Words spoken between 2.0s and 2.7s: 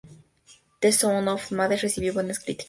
buenas críticas.